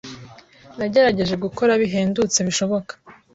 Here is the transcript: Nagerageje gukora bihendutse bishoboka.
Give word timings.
Nagerageje 0.77 1.35
gukora 1.43 1.71
bihendutse 1.81 2.37
bishoboka. 2.47 2.93